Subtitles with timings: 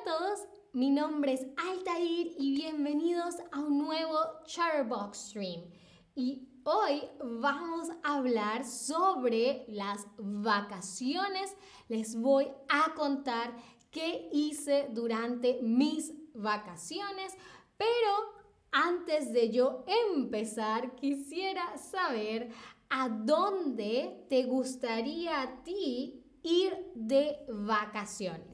[0.00, 0.40] a todos,
[0.72, 5.64] mi nombre es Altair y bienvenidos a un nuevo Chatterbox Stream.
[6.14, 11.54] Y hoy vamos a hablar sobre las vacaciones.
[11.88, 13.54] Les voy a contar
[13.90, 17.34] qué hice durante mis vacaciones,
[17.76, 18.12] pero
[18.70, 22.50] antes de yo empezar, quisiera saber
[22.88, 28.49] a dónde te gustaría a ti ir de vacaciones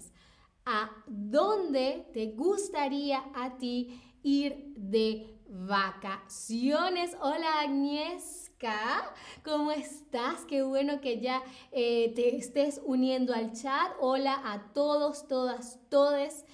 [0.66, 7.16] a dónde te gustaría a ti ir de vacaciones.
[7.20, 10.44] Hola Agnieszka, ¿cómo estás?
[10.44, 13.92] Qué bueno que ya eh, te estés uniendo al chat.
[14.00, 16.44] Hola a todos, todas, todes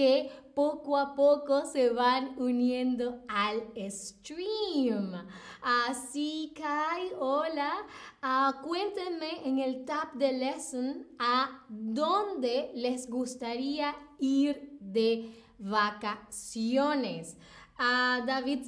[0.00, 5.12] que poco a poco se van uniendo al stream.
[5.60, 7.74] Así que, hola,
[8.22, 17.36] uh, cuéntenme en el tab de lesson a dónde les gustaría ir de vacaciones.
[17.78, 18.60] Uh, David,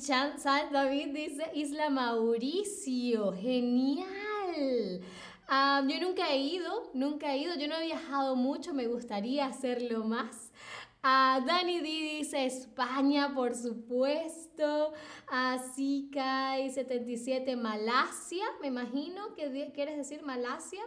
[0.70, 5.00] David dice Isla Mauricio, genial.
[5.48, 9.46] Uh, yo nunca he ido, nunca he ido, yo no he viajado mucho, me gustaría
[9.46, 10.41] hacerlo más.
[11.04, 14.92] A Dani D dice España, por supuesto.
[15.26, 20.84] A Sikai77, Malasia, me imagino que quieres decir Malasia.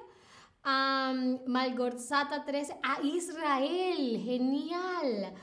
[0.64, 5.34] Um, Malgorzata 13, a Israel, genial.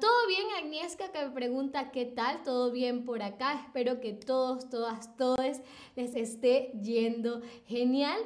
[0.00, 3.54] Todo bien, Agnieszka, que me pregunta qué tal, todo bien por acá.
[3.66, 5.60] Espero que todos, todas, todos
[5.94, 8.20] les esté yendo genial.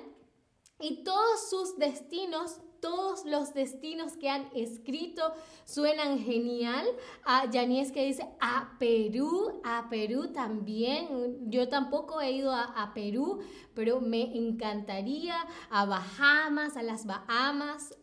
[0.80, 5.32] Y todos sus destinos todos los destinos que han escrito
[5.64, 6.86] suenan genial.
[7.24, 11.50] A que dice a Perú, a Perú también.
[11.50, 13.40] Yo tampoco he ido a, Perú,
[13.72, 15.34] pero me encantaría.
[15.70, 17.96] A Bahamas, a las Bahamas.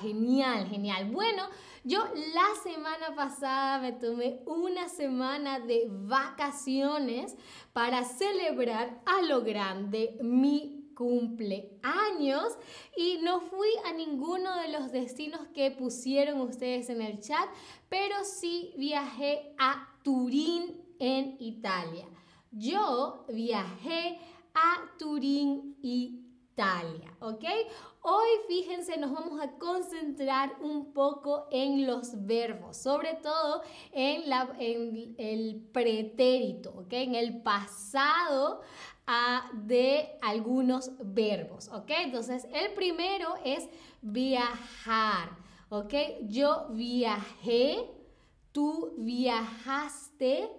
[0.00, 1.10] genial, genial.
[1.10, 1.42] Bueno,
[1.82, 7.34] yo la semana pasada me tomé una semana de vacaciones
[7.72, 12.58] para celebrar a lo grande mi cumpleaños
[12.96, 17.48] y no fui a ninguno de los destinos que pusieron ustedes en el chat,
[17.88, 22.08] pero sí viajé a Turín en Italia.
[22.50, 24.18] Yo viajé
[24.54, 27.44] a Turín, Italia, ¿ok?
[28.02, 34.52] Hoy fíjense, nos vamos a concentrar un poco en los verbos, sobre todo en, la,
[34.58, 36.92] en el pretérito, ¿ok?
[36.92, 38.62] En el pasado
[39.54, 41.90] de algunos verbos, ¿ok?
[42.04, 43.66] Entonces, el primero es
[44.02, 45.30] viajar,
[45.70, 45.94] ¿ok?
[46.28, 47.90] Yo viajé,
[48.52, 50.50] tú viajaste,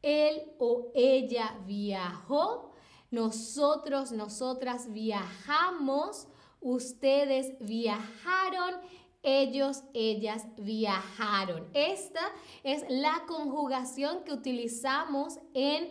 [0.00, 2.72] él o ella viajó,
[3.10, 6.26] nosotros, nosotras viajamos,
[6.60, 8.76] ustedes viajaron,
[9.22, 11.68] ellos, ellas viajaron.
[11.74, 12.20] Esta
[12.62, 15.90] es la conjugación que utilizamos en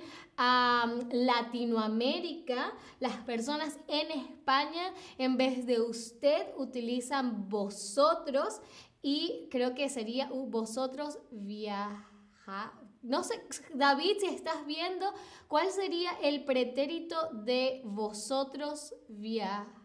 [1.12, 2.74] Latinoamérica.
[3.00, 8.62] Las personas en España, en vez de usted, utilizan vosotros
[9.02, 12.72] y creo que sería vosotros viajar.
[13.02, 13.42] No sé,
[13.74, 15.06] David, si estás viendo,
[15.48, 19.79] ¿cuál sería el pretérito de vosotros viajar?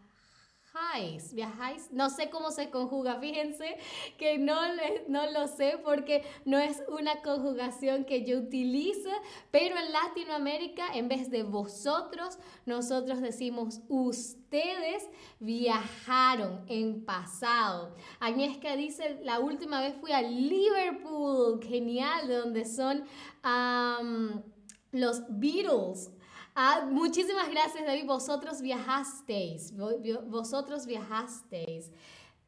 [1.33, 3.77] Viajáis, no sé cómo se conjuga, fíjense
[4.19, 4.57] que no,
[5.09, 9.11] no lo sé porque no es una conjugación que yo utilice,
[9.51, 15.09] pero en Latinoamérica en vez de vosotros, nosotros decimos ustedes
[15.41, 17.95] viajaron en pasado.
[18.21, 23.05] Agnieszka dice, la última vez fui a Liverpool, genial, de donde son
[24.93, 26.14] los Beatles.
[26.55, 28.07] Ah, muchísimas gracias, David.
[28.07, 29.73] Vosotros viajasteis.
[30.27, 31.91] Vosotros viajasteis.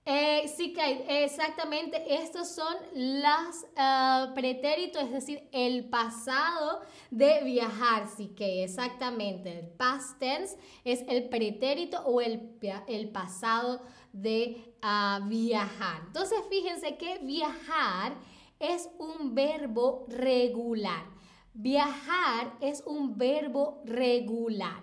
[0.04, 2.14] Eh, sí, que exactamente.
[2.22, 8.06] Estos son los ah, pretéritos, es decir, el pasado de viajar.
[8.06, 9.58] Sí, que exactamente.
[9.58, 13.82] El past tense es el pretérito o el, el pasado
[14.12, 16.02] de ah, viajar.
[16.06, 18.14] Entonces, fíjense que viajar
[18.60, 21.15] es un verbo regular.
[21.58, 24.82] Viajar es un verbo regular.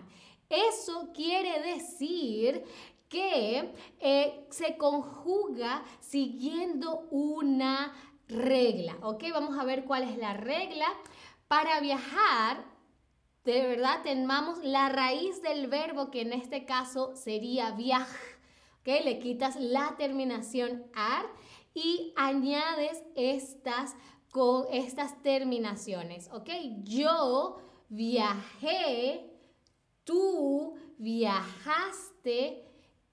[0.49, 2.63] Eso quiere decir
[3.07, 7.93] que eh, se conjuga siguiendo una
[8.27, 8.97] regla.
[9.03, 9.23] ¿Ok?
[9.31, 10.87] Vamos a ver cuál es la regla.
[11.47, 12.65] Para viajar,
[13.43, 18.09] de verdad, tenemos la raíz del verbo que en este caso sería viaj.
[18.79, 18.87] ¿Ok?
[19.05, 21.27] Le quitas la terminación ar
[21.75, 23.95] y añades estas
[24.33, 26.49] con estas terminaciones, ¿ok?
[26.83, 29.31] Yo viajé,
[30.03, 32.67] tú viajaste,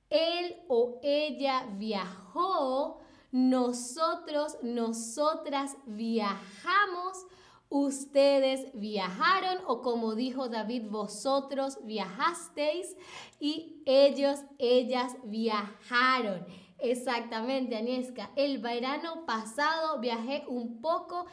[0.09, 3.01] él o ella viajó,
[3.33, 7.27] nosotros, nosotras viajamos,
[7.71, 12.97] ustedes viajaron o como dijo David, vosotros viajasteis
[13.39, 16.45] y ellos, ellas viajaron.
[16.79, 18.31] Exactamente, Anieska.
[18.37, 21.27] El verano pasado viajé un poco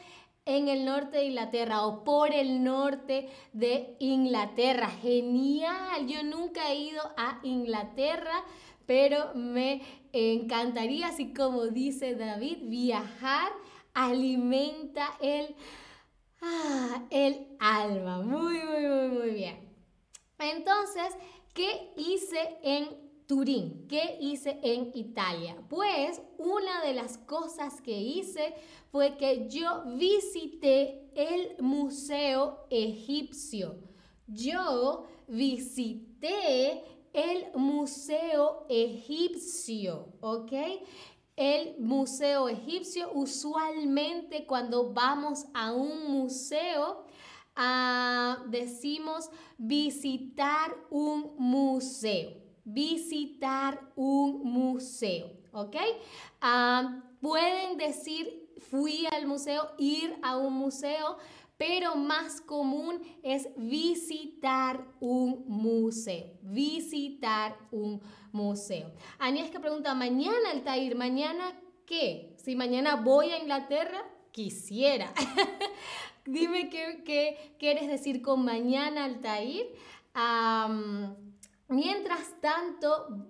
[0.44, 4.88] en el norte de Inglaterra o por el norte de Inglaterra.
[4.88, 8.44] Genial, yo nunca he ido a Inglaterra,
[8.86, 9.82] pero me
[10.12, 13.52] encantaría, así como dice David, viajar
[13.92, 15.54] alimenta el,
[16.40, 18.22] ah, el alma.
[18.22, 19.68] Muy, muy, muy, muy bien.
[20.38, 21.16] Entonces,
[21.54, 23.86] ¿qué hice en Turín.
[23.88, 25.54] ¿Qué hice en Italia?
[25.68, 28.54] Pues una de las cosas que hice
[28.90, 33.76] fue que yo visité el Museo Egipcio.
[34.26, 36.82] Yo visité
[37.12, 40.52] el Museo Egipcio, ¿ok?
[41.38, 47.06] El Museo Egipcio, usualmente cuando vamos a un museo,
[47.54, 55.76] ah, decimos visitar un museo visitar un museo, ¿ok?
[56.40, 61.16] Ah, pueden decir fui al museo, ir a un museo,
[61.58, 68.00] pero más común es visitar un museo, visitar un
[68.30, 68.92] museo.
[69.50, 71.52] que pregunta, mañana Altair, ¿mañana
[71.84, 72.36] qué?
[72.38, 75.12] Si mañana voy a Inglaterra, quisiera.
[76.24, 79.66] Dime qué, quieres decir con mañana Altair.
[81.68, 83.28] Mientras tanto,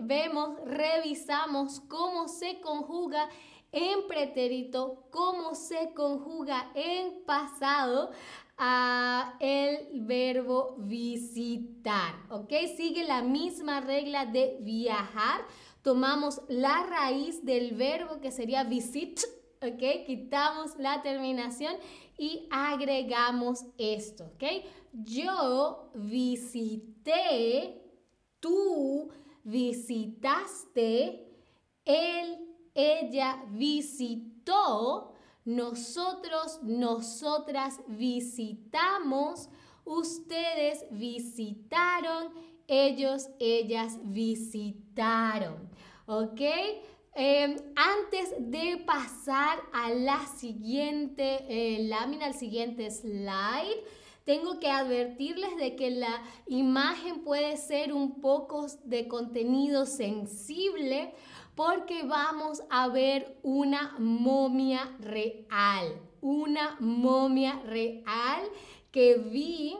[0.00, 3.28] vemos, revisamos cómo se conjuga
[3.74, 8.12] en pretérito, cómo se conjuga en pasado
[8.56, 12.52] a el verbo visitar, ¿ok?
[12.76, 15.44] Sigue la misma regla de viajar.
[15.82, 19.20] Tomamos la raíz del verbo que sería visit,
[19.60, 20.06] ¿ok?
[20.06, 21.74] Quitamos la terminación
[22.16, 24.44] y agregamos esto, ¿ok?
[24.92, 27.82] Yo visité,
[28.38, 29.10] tú
[29.42, 31.26] visitaste,
[31.84, 35.12] él, ella visitó,
[35.44, 39.48] nosotros, nosotras visitamos,
[39.84, 42.32] ustedes visitaron,
[42.66, 45.68] ellos, ellas visitaron.
[46.06, 46.40] ¿Ok?
[47.16, 53.84] Em, antes de pasar a la siguiente eh, lámina, al siguiente slide,
[54.24, 61.14] tengo que advertirles de que la imagen puede ser un poco de contenido sensible
[61.54, 68.42] porque vamos a ver una momia real, una momia real
[68.90, 69.76] que vi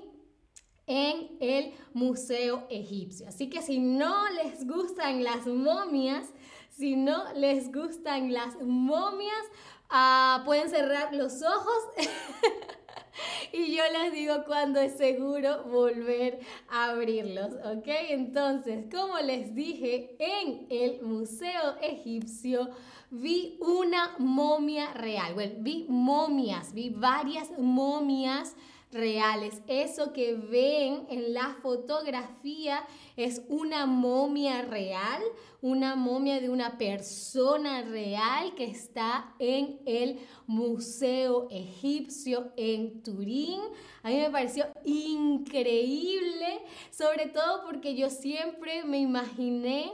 [0.87, 3.29] en el Museo Egipcio.
[3.29, 6.32] Así que si no les gustan las momias,
[6.71, 9.44] si no les gustan las momias,
[9.88, 11.79] ah, pueden cerrar los ojos.
[13.53, 17.87] y yo les digo cuando es seguro volver a abrirlos, ¿ok?
[18.11, 22.71] Entonces, como les dije, en el Museo Egipcio
[23.11, 25.35] vi una momia real.
[25.35, 28.55] Bueno, vi momias, vi varias momias
[28.94, 29.61] reales.
[29.67, 32.87] Eso que ven en la fotografía
[33.17, 35.20] es una momia real,
[35.60, 43.60] una momia de una persona real que está en el Museo Egipcio en Turín.
[44.03, 49.93] A mí me pareció increíble, sobre todo porque yo siempre me imaginé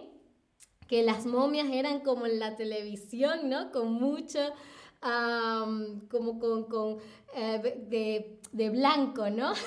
[0.87, 3.71] que las momias eran como en la televisión, ¿no?
[3.71, 4.40] Con mucho
[5.00, 6.99] como con,
[7.35, 9.52] eh, de, de, blanco, ¿no?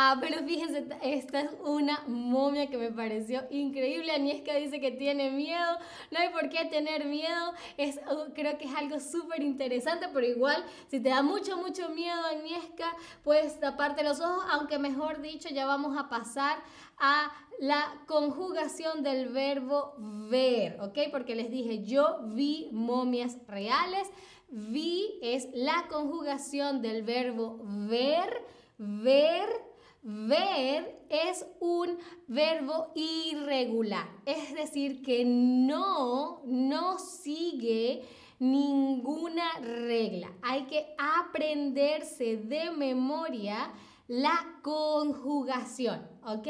[0.00, 4.12] Ah, pero fíjense, esta es una momia que me pareció increíble.
[4.12, 5.76] Anieska dice que tiene miedo.
[6.12, 7.52] No hay por qué tener miedo.
[7.76, 12.20] Uh, creo que es algo súper interesante, pero igual, si te da mucho, mucho miedo,
[12.26, 16.58] Anieska, puedes taparte los ojos, aunque mejor dicho, ya vamos a pasar
[16.98, 19.96] a la conjugación del verbo
[20.30, 20.96] ver, ¿ok?
[21.10, 24.08] Porque les dije, yo vi momias reales.
[24.48, 28.44] Vi es la conjugación del verbo ver,
[28.78, 29.67] ver
[30.10, 31.98] Ver es un
[32.28, 38.06] verbo irregular, es decir, que no, no sigue
[38.38, 40.32] ninguna regla.
[40.40, 43.70] Hay que aprenderse de memoria
[44.06, 46.48] la conjugación, ¿ok?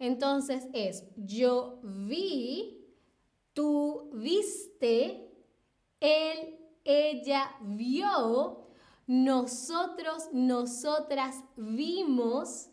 [0.00, 2.88] Entonces es yo vi,
[3.52, 5.32] tú viste,
[6.00, 8.66] él, ella vio,
[9.06, 12.70] nosotros, nosotras vimos,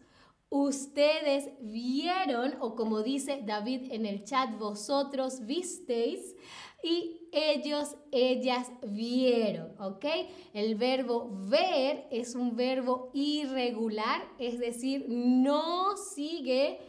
[0.54, 6.36] ustedes vieron, o como dice David en el chat, vosotros visteis,
[6.84, 10.06] y ellos, ellas vieron, ¿ok?
[10.54, 16.80] El verbo ver es un verbo irregular, es decir, no sigue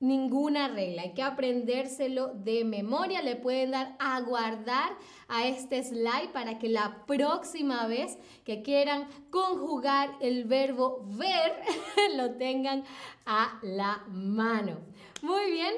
[0.00, 1.02] ninguna regla.
[1.02, 3.22] Hay que aprendérselo de memoria.
[3.22, 4.96] Le pueden dar a guardar
[5.28, 11.52] a este slide para que la próxima vez que quieran conjugar el verbo ver
[12.16, 12.84] lo tengan
[13.26, 14.78] a la mano.
[15.22, 15.74] Muy bien.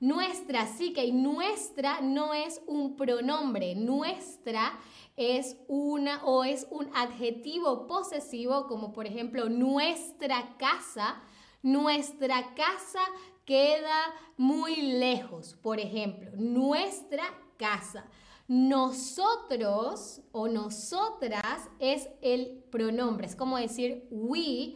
[0.00, 3.74] Nuestra, sí que nuestra no es un pronombre.
[3.74, 4.78] Nuestra
[5.16, 11.20] es una o es un adjetivo posesivo como por ejemplo nuestra casa
[11.62, 13.00] nuestra casa
[13.44, 17.24] queda muy lejos, por ejemplo, nuestra
[17.56, 18.04] casa.
[18.48, 24.74] Nosotros o nosotras es el pronombre, es como decir we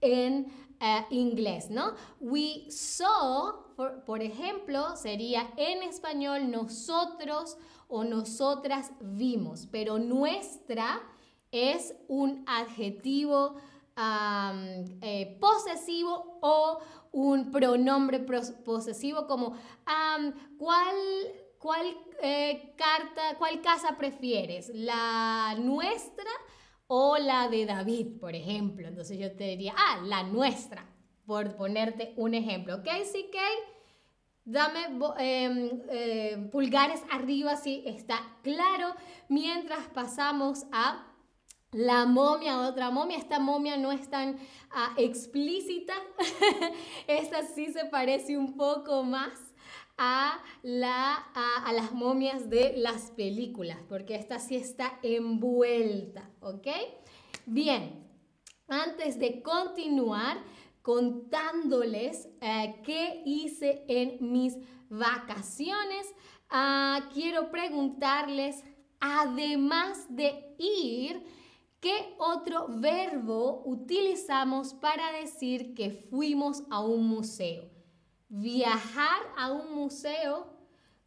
[0.00, 0.46] en
[0.80, 1.94] eh, inglés, ¿no?
[2.20, 7.56] We saw, por, por, ejemplo, sería en español nosotros
[7.88, 11.02] o nosotras vimos, pero nuestra
[11.50, 13.56] es un adjetivo
[13.98, 16.80] eh, posesivo o
[17.12, 19.56] un pronombre posesivo como
[20.58, 20.96] ¿cuál,
[21.58, 21.86] cuál
[22.20, 24.70] eh, carta, cuál casa prefieres?
[24.74, 26.30] ¿La nuestra
[26.88, 28.86] o la de David, por ejemplo?
[28.86, 30.84] Entonces yo te diría, ah, la nuestra,
[31.24, 32.76] por ponerte un ejemplo.
[32.76, 33.36] ¿Ok, CK?
[34.44, 34.84] Dame
[35.18, 38.94] em, eh, pulgares arriba si está claro.
[39.28, 41.05] Mientras pasamos a
[41.76, 44.38] la momia, otra momia, esta momia no es tan
[44.70, 45.92] ah, explícita,
[47.06, 49.38] esta sí se parece un poco más
[49.98, 56.66] a, la, a, las momias de las películas, porque esta sí está envuelta, ¿ok?
[57.44, 58.06] Bien,
[58.68, 60.38] antes de continuar
[60.80, 64.56] contándoles eh, qué hice en mis
[64.88, 66.06] vacaciones,
[66.48, 68.64] ah, quiero preguntarles,
[68.98, 71.22] además de ir,
[71.80, 77.70] ¿Qué otro verbo utilizamos para decir que fuimos a un museo?
[78.28, 80.46] Viajar a un museo,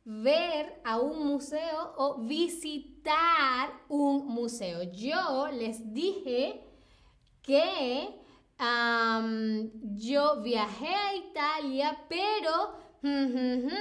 [0.06, 4.84] ver a un museo o visitar un museo.
[4.84, 6.64] Yo les dije
[7.42, 8.16] que
[9.96, 12.74] yo viajé a Italia, pero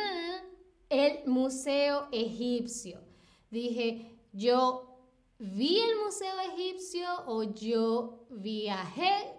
[0.88, 3.00] el museo egipcio.
[3.50, 4.88] Dije, yo
[5.38, 9.35] vi el museo egipcio o yo viajé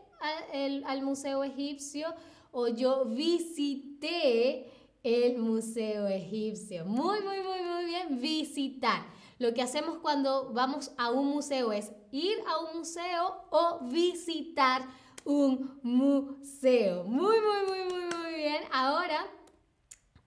[0.85, 2.13] al, museo egipcio
[2.51, 4.71] o yo visité
[5.03, 6.85] el museo egipcio.
[6.85, 9.05] Muy, muy, muy, muy bien, visitar.
[9.37, 14.85] Lo que hacemos cuando vamos a un museo es ir a un museo o visitar
[15.23, 17.03] un museo.
[17.03, 18.63] Muy, muy, muy, muy, muy bien.
[18.71, 19.25] Ahora,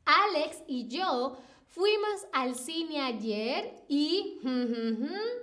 [0.05, 1.37] Alex y yo
[1.69, 4.38] fuimos al cine ayer y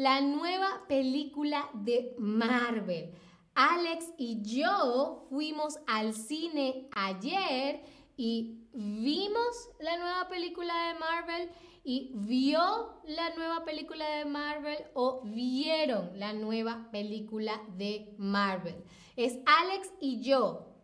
[0.00, 3.12] la nueva película de Marvel.
[3.54, 7.82] Alex y yo fuimos al cine ayer
[8.16, 11.50] y vimos la nueva película de Marvel
[11.84, 18.82] y vio la nueva película de Marvel o vieron la nueva película de Marvel.
[19.16, 20.78] Es Alex y yo,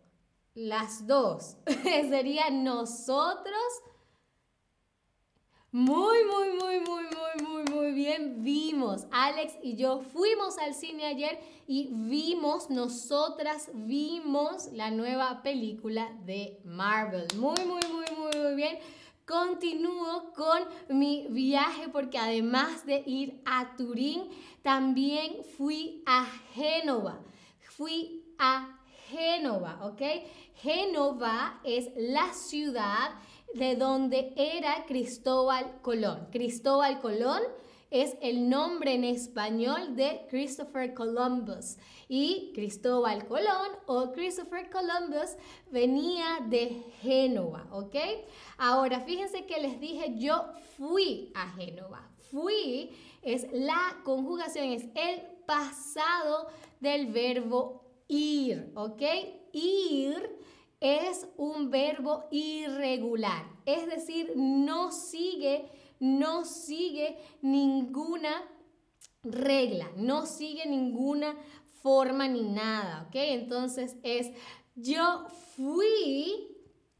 [0.53, 1.57] las dos.
[1.83, 3.81] Sería nosotros
[5.77, 8.43] muy, muy, muy, muy, muy, muy, muy bien.
[8.43, 16.11] Vimos, Alex y yo fuimos al cine ayer y vimos, nosotras vimos la nueva película
[16.25, 17.27] de Marvel.
[17.35, 18.79] Muy, muy, muy, muy, muy bien.
[19.27, 20.63] Continúo con
[20.97, 24.29] mi viaje porque además de ir a Turín,
[24.63, 27.19] también fui a Génova.
[27.59, 28.79] Fui a
[29.09, 30.01] Génova, ¿ok?
[30.55, 33.11] Génova es la ciudad
[33.53, 36.27] de donde era Cristóbal Colón.
[36.31, 37.41] Cristóbal Colón
[37.89, 41.77] es el nombre en español de Christopher Columbus.
[42.09, 45.35] Y Cristóbal Colón o Christopher Columbus
[45.71, 47.95] venía de Génova, ¿ok?
[48.57, 50.45] Ahora, fíjense que les dije, yo
[50.77, 52.09] fui a Génova.
[52.31, 56.47] Fui es la conjugación, es el pasado
[56.79, 59.01] del verbo ir, ¿ok?
[59.53, 60.37] Ir
[60.79, 65.69] es un verbo irregular, es decir, no sigue,
[65.99, 68.43] no sigue ninguna
[69.23, 71.35] regla, no sigue ninguna
[71.81, 73.15] forma ni nada, ¿ok?
[73.15, 74.31] Entonces es
[74.75, 76.55] yo fui,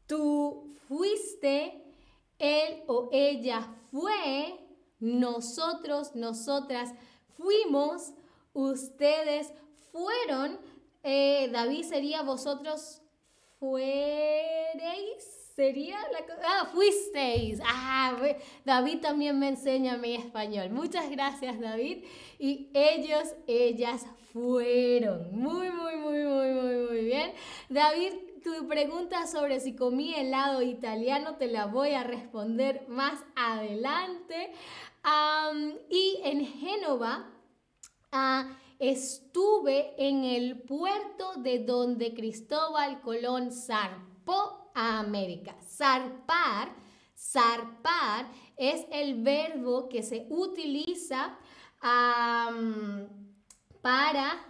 [0.06, 1.84] tú fuiste,
[2.38, 4.58] él o ella fue,
[4.98, 6.90] nosotros, nosotras
[7.36, 8.14] fuimos,
[8.52, 9.52] ustedes
[9.92, 10.58] fueron,
[11.04, 13.02] eh, David sería vosotros
[13.58, 15.38] fuereis.
[15.54, 17.60] Sería la Ah, fuisteis.
[17.64, 18.16] Ah,
[18.64, 20.70] David también me enseña mi español.
[20.70, 22.04] Muchas gracias, David.
[22.38, 25.36] Y ellos, ellas fueron.
[25.36, 27.32] Muy, muy, muy, muy, muy, muy bien.
[27.68, 28.12] David,
[28.44, 34.52] tu pregunta sobre si comí helado italiano te la voy a responder más adelante.
[35.90, 37.26] y en Génova
[38.12, 38.48] ah,
[38.78, 45.56] estuve en el puerto de donde Cristóbal Colón zarpó a América.
[45.62, 46.72] Zarpar,
[47.16, 51.36] zarpar es el verbo que se utiliza
[53.80, 54.44] para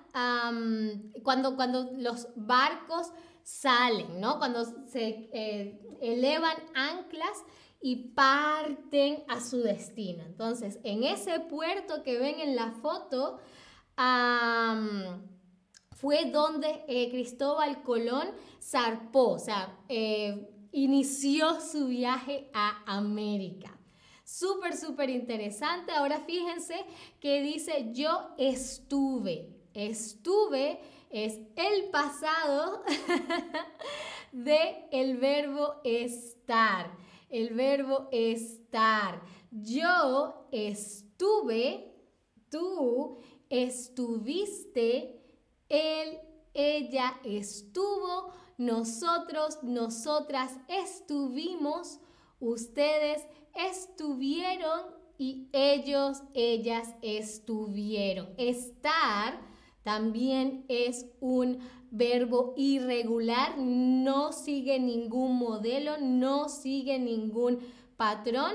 [1.22, 4.38] cuando, cuando los barcos salen, ¿no?
[4.38, 7.44] Cuando se eh, elevan anclas
[7.80, 10.24] y parten a su destino.
[10.24, 13.38] Entonces, en ese puerto que ven en la foto,
[15.96, 18.28] fue donde eh, Cristóbal Colón
[18.62, 23.76] zarpó, o sea, eh, inició su viaje a América.
[24.24, 25.92] Súper, súper interesante.
[25.92, 26.84] Ahora fíjense
[27.18, 29.48] que dice yo estuve.
[29.74, 32.82] Estuve es el pasado
[34.32, 36.90] de el verbo estar.
[37.30, 39.20] El verbo estar.
[39.50, 41.94] Yo estuve,
[42.50, 43.18] tú
[43.50, 45.20] estuviste,
[45.68, 46.18] él,
[46.54, 52.00] ella estuvo, nosotros, nosotras estuvimos,
[52.40, 53.22] ustedes
[53.54, 58.28] estuvieron y ellos, ellas estuvieron.
[58.36, 59.40] Estar
[59.82, 61.58] también es un
[61.90, 67.58] verbo irregular, no sigue ningún modelo, no sigue ningún
[67.96, 68.52] patrón,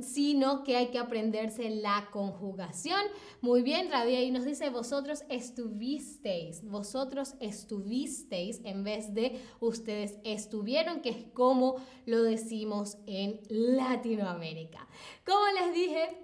[0.00, 3.00] sino que hay que aprenderse la conjugación.
[3.40, 11.00] Muy bien, Rabia y nos dice, vosotros estuvisteis, vosotros estuvisteis en vez de ustedes estuvieron,
[11.00, 14.88] que es como lo decimos en Latinoamérica.
[15.26, 16.18] Como les dije,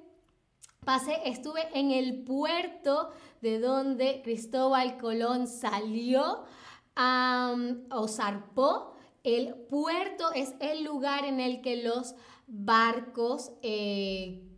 [0.85, 3.11] pasé, estuve en el puerto
[3.43, 6.45] de donde Cristóbal Colón salió
[6.97, 8.90] o zarpó.
[9.23, 12.15] El puerto es el lugar en el que los
[12.47, 14.50] barcos eh,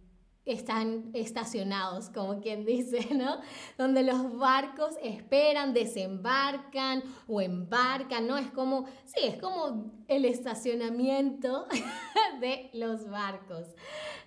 [0.44, 3.40] están estacionados, como quien dice, ¿no?
[3.78, 8.36] Donde los barcos esperan, desembarcan o embarcan, ¿no?
[8.38, 11.66] Es como, sí, es como el estacionamiento
[12.40, 13.66] de los barcos.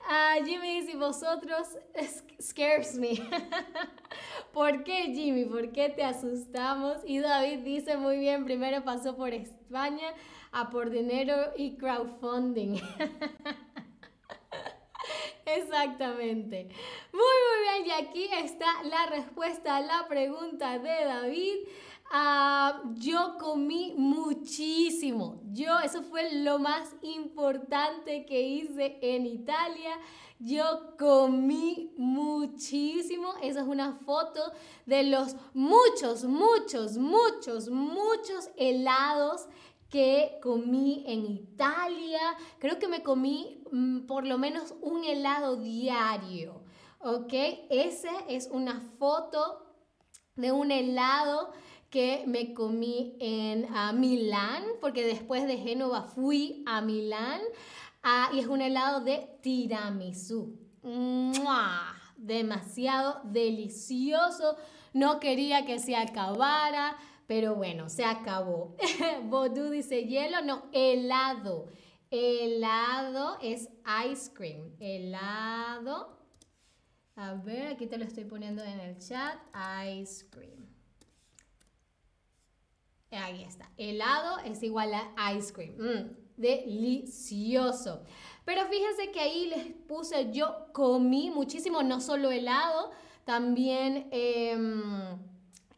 [0.07, 1.67] Ah, Jimmy dice, vosotros
[2.41, 3.13] scares me.
[4.53, 5.45] ¿Por qué, Jimmy?
[5.45, 6.97] ¿Por qué te asustamos?
[7.05, 10.13] Y David dice muy bien, primero pasó por España
[10.51, 12.79] a por dinero y crowdfunding.
[15.45, 16.67] Exactamente.
[17.13, 17.87] Muy, muy bien.
[17.87, 21.55] Y aquí está la respuesta a la pregunta de David.
[22.11, 25.41] Ah, yo comí muchísimo.
[25.51, 29.99] Yo, eso fue lo más importante que hice en Italia.
[30.39, 33.33] Yo comí muchísimo.
[33.41, 34.51] Esa es una foto
[34.85, 39.47] de los muchos, muchos, muchos, muchos helados
[39.95, 42.19] que comí en Italia.
[42.59, 46.63] Creo que me comí mm, por lo menos un helado diario.
[46.99, 47.31] ¿Ok?
[47.69, 49.39] Esa es una foto
[50.35, 51.53] de un helado
[51.89, 57.39] que me comí en ah, Milán, porque después de Génova fui a Milán
[58.03, 60.59] ah, y es un helado de tiramisú.
[62.17, 64.57] Demasiado delicioso.
[64.91, 68.75] No quería que se acabara pero bueno, se acabó.
[69.25, 71.67] Vodú dice hielo, no, helado.
[72.11, 73.69] Helado es
[74.09, 74.71] ice cream.
[74.79, 76.19] Helado.
[77.15, 79.37] A ver, aquí te lo estoy poniendo en el chat.
[79.87, 80.65] Ice cream.
[83.11, 83.71] Ahí está.
[83.77, 85.75] Helado es igual a ice cream.
[85.77, 88.03] Mm, delicioso.
[88.43, 92.91] Pero fíjense que ahí les puse, yo comí muchísimo, no solo helado,
[93.23, 95.17] también em,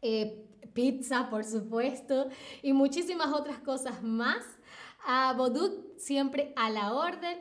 [0.02, 0.47] eh,
[0.78, 2.28] pizza, por supuesto,
[2.62, 4.44] y muchísimas otras cosas más.
[5.04, 7.36] a Boduk siempre a la orden.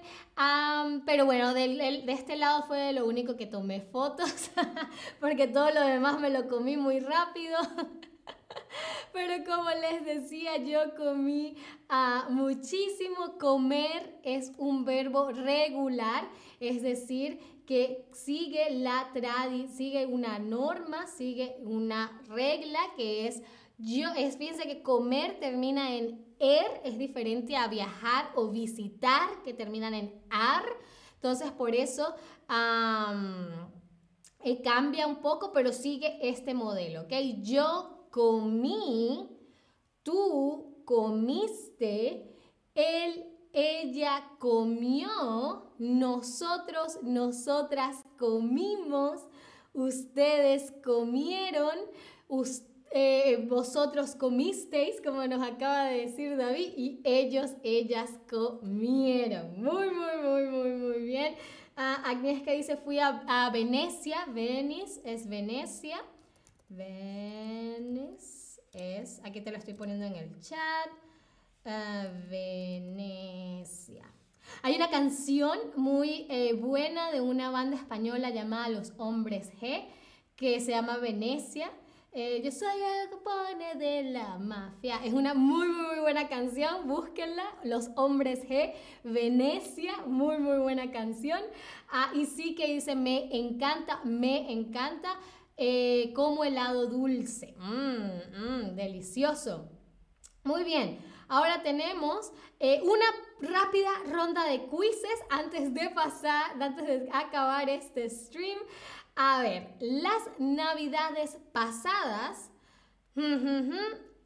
[1.06, 4.50] pero bueno, de, este lado fue lo único que tomé fotos,
[5.20, 7.60] porque todo lo demás me lo comí muy rápido.
[9.14, 11.56] Pero como les decía, yo comí
[11.90, 13.38] uh, muchísimo.
[13.40, 21.58] Comer es un verbo regular, es decir, que sigue la tradición, sigue una norma, sigue
[21.62, 23.42] una regla que es
[23.80, 29.54] yo, es, fíjense que comer termina en er, es diferente a viajar o visitar, que
[29.54, 30.64] terminan en ar.
[31.14, 32.16] Entonces, por eso
[34.44, 37.14] eh, cambia un poco, pero sigue este modelo, ¿ok?
[37.42, 39.30] Yo comí,
[40.02, 42.34] tú comiste,
[42.74, 49.22] él, ella comió, nosotros, nosotras comimos,
[49.72, 51.78] ustedes comieron,
[52.90, 59.62] eh, vosotros comisteis, como nos acaba de decir David, y ellos, ellas comieron.
[59.62, 61.36] Muy, muy, muy, muy, muy bien.
[61.76, 66.00] Ah, Agnieszka dice, fui a, Venecia, Venice es Venecia.
[66.70, 70.90] Venice es, aquí te lo estoy poniendo en el chat.
[71.66, 74.04] Uh, Venecia.
[74.62, 79.86] Hay una canción muy eh, buena de una banda española llamada Los Hombres G,
[80.36, 81.70] que se llama Venecia.
[82.14, 85.00] Eh, yo soy el Capone de la mafia.
[85.04, 86.88] Es una muy, muy buena canción.
[86.88, 87.44] Búsquenla.
[87.64, 89.98] Los Hombres G, Venecia.
[90.08, 91.40] Muy, muy buena canción.
[91.90, 95.20] Ah, y sí que dice, me encanta, me encanta.
[95.58, 97.56] Eh, como helado dulce.
[97.58, 99.70] Mmm, mmm, delicioso.
[100.44, 101.00] Muy bien.
[101.28, 103.06] Ahora tenemos eh, una
[103.42, 108.58] rápida ronda de quizzes antes de pasar, antes de acabar este stream.
[109.16, 112.52] A ver, las navidades pasadas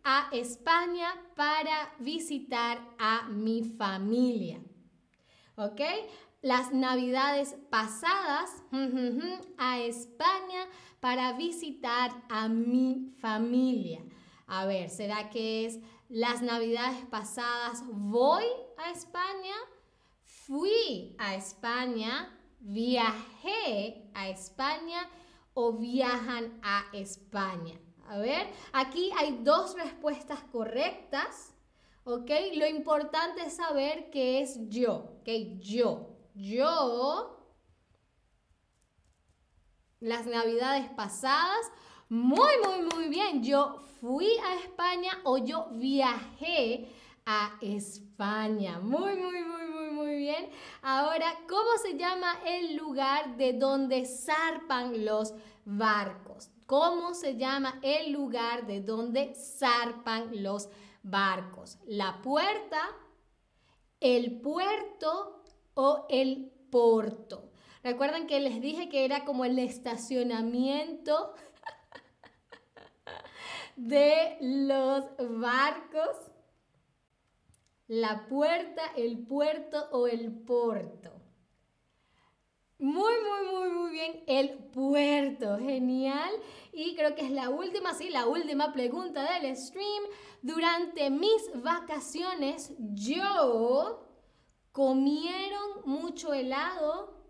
[0.04, 4.60] a España para visitar a mi familia.
[5.56, 5.82] ¿Ok?
[6.41, 8.63] Las navidades pasadas
[9.58, 10.67] a España
[10.99, 14.04] para visitar a mi familia.
[14.47, 18.43] A ver, ¿será que es las navidades pasadas voy
[18.77, 19.56] a España,
[20.25, 25.10] fui a España, viajé a España
[25.54, 27.80] o viajan a España.
[28.08, 31.54] A ver, aquí hay dos respuestas correctas,
[32.04, 32.30] ¿ok?
[32.56, 35.30] Lo importante es saber qué es yo, ¿ok?
[35.60, 37.38] Yo, yo,
[40.00, 41.72] las navidades pasadas,
[42.10, 46.89] muy, muy, muy bien, yo fui a España o yo viajé
[47.26, 48.80] a España.
[48.80, 50.50] Muy, muy, muy, muy, muy bien.
[50.82, 55.34] Ahora, ¿cómo se llama el lugar de donde zarpan los
[55.65, 56.50] barcos?
[56.65, 60.70] ¿Cómo se llama el lugar de donde zarpan los
[61.04, 61.78] barcos?
[61.86, 62.82] ¿La puerta,
[64.00, 65.40] el puerto
[65.74, 67.52] o el porto?
[67.84, 71.34] Recuerdan que les dije que era como el estacionamiento
[73.76, 75.06] de los
[75.40, 76.32] barcos,
[77.88, 81.12] la puerta, el puerto o el puerto.
[82.82, 84.24] Muy, muy, muy, muy bien.
[84.26, 85.60] El puerto.
[85.60, 86.32] Genial.
[86.74, 90.04] Y creo que es la última, sí, la última pregunta del stream.
[90.42, 94.11] Durante mis vacaciones, yo
[94.72, 97.22] comieron mucho helado.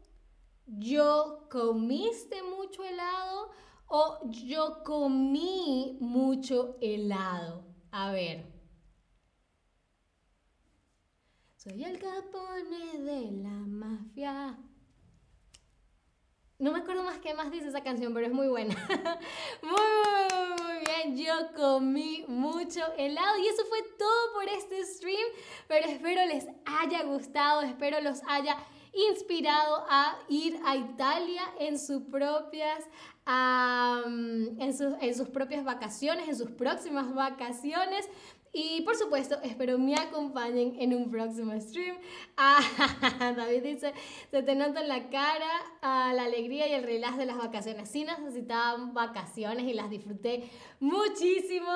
[0.65, 3.51] Yo comiste mucho helado
[3.87, 7.65] o yo comí mucho helado.
[7.91, 8.49] A ver.
[11.57, 14.57] Soy el capone de la mafia.
[16.61, 18.75] No me acuerdo más qué más dice esa canción, pero es muy buena.
[19.63, 21.17] muy, muy bien.
[21.17, 25.27] Yo comí mucho helado y eso fue todo por este stream.
[25.67, 28.57] Pero espero les haya gustado, espero los haya
[28.93, 32.87] inspirado a ir a Italia en sus propias
[33.27, 34.73] en,
[35.15, 38.07] sus, propias vacaciones, en sus próximas vacaciones.
[38.53, 41.97] Y por supuesto, espero me acompañen en un próximo stream.
[42.43, 43.93] Ah, David dice,
[44.31, 45.49] se te nota en la cara
[45.81, 47.89] ah, la alegría y el relax de las vacaciones.
[47.89, 51.69] Sí necesitaban vacaciones y las disfruté muchísimo,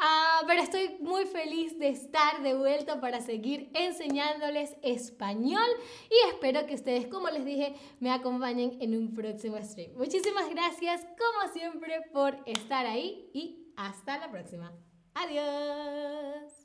[0.00, 5.68] ah, pero estoy muy feliz de estar de vuelta para seguir enseñándoles español
[6.10, 9.92] y espero que ustedes, como les dije, me acompañen en un próximo stream.
[9.96, 14.72] Muchísimas gracias, como siempre, por estar ahí y hasta la próxima.
[15.20, 16.57] Adiós.